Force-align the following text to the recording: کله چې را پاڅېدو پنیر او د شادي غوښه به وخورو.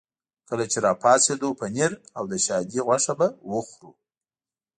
کله 0.47 0.65
چې 0.71 0.77
را 0.85 0.91
پاڅېدو 1.01 1.49
پنیر 1.59 1.91
او 2.17 2.23
د 2.31 2.33
شادي 2.45 2.79
غوښه 2.85 3.13
به 3.19 3.27
وخورو. 3.51 3.91